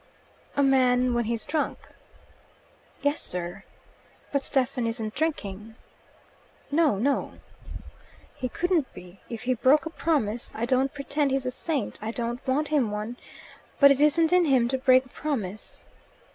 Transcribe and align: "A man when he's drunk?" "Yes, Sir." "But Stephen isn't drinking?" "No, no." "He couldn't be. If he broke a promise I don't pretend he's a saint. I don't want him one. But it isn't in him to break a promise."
"A 0.55 0.63
man 0.63 1.13
when 1.13 1.25
he's 1.25 1.45
drunk?" 1.45 1.77
"Yes, 3.03 3.21
Sir." 3.21 3.65
"But 4.31 4.43
Stephen 4.43 4.87
isn't 4.87 5.13
drinking?" 5.13 5.75
"No, 6.71 6.97
no." 6.97 7.33
"He 8.33 8.49
couldn't 8.49 8.91
be. 8.95 9.19
If 9.29 9.43
he 9.43 9.53
broke 9.53 9.85
a 9.85 9.91
promise 9.91 10.51
I 10.55 10.65
don't 10.65 10.91
pretend 10.91 11.29
he's 11.29 11.45
a 11.45 11.51
saint. 11.51 11.99
I 12.01 12.09
don't 12.09 12.39
want 12.47 12.69
him 12.69 12.89
one. 12.89 13.17
But 13.79 13.91
it 13.91 14.01
isn't 14.01 14.33
in 14.33 14.45
him 14.45 14.67
to 14.69 14.77
break 14.79 15.05
a 15.05 15.09
promise." 15.09 15.85